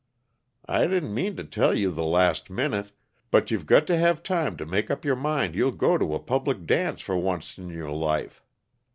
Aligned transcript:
I 0.65 0.87
didn't 0.87 1.13
mean 1.13 1.35
to 1.35 1.43
tell 1.43 1.77
you 1.77 1.89
till 1.89 1.97
the 1.97 2.03
last 2.05 2.49
minute, 2.49 2.91
but 3.29 3.51
you've 3.51 3.67
got 3.67 3.85
to 3.85 3.97
have 3.99 4.23
time 4.23 4.57
to 4.57 4.65
mate 4.65 4.89
up 4.89 5.05
your 5.05 5.15
mind 5.15 5.53
you'll 5.53 5.69
go 5.73 5.95
to 5.95 6.15
a 6.15 6.19
public 6.19 6.65
dance 6.65 7.01
for 7.03 7.13
oncet 7.13 7.59
in 7.59 7.69
your 7.69 7.91
life. 7.91 8.43